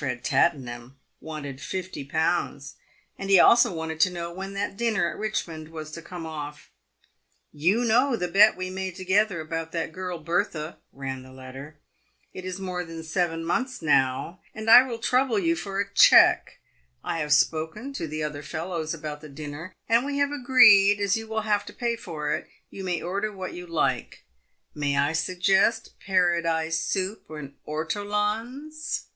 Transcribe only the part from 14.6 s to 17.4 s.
I will trouble you for a cheque. I have